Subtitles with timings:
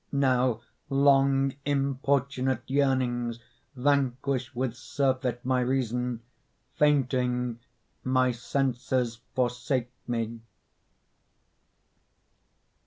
[0.11, 3.37] Now long importunate yearnings
[3.75, 6.21] Vanquish with surfeit my reason;
[6.73, 7.59] Fainting
[8.03, 10.39] my senses forsake me.